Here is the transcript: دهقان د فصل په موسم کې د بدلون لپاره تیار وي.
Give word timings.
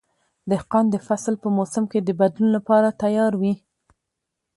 دهقان 0.49 0.85
د 0.91 0.95
فصل 1.07 1.33
په 1.43 1.47
موسم 1.57 1.83
کې 1.91 1.99
د 2.01 2.09
بدلون 2.19 2.49
لپاره 2.57 2.97
تیار 3.01 3.33
وي. 3.41 3.53